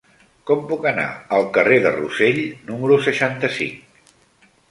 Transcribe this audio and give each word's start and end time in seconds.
Com 0.51 0.61
puc 0.69 0.85
anar 0.91 1.03
al 1.37 1.45
carrer 1.57 1.77
de 1.83 1.91
Rossell 1.97 2.41
número 2.71 2.99
seixanta-cinc? 3.09 4.09